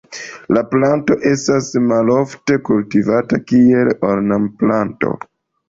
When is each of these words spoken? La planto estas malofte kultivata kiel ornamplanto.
La 0.55 0.61
planto 0.69 1.17
estas 1.31 1.67
malofte 1.91 2.59
kultivata 2.71 3.41
kiel 3.55 3.95
ornamplanto. 4.11 5.17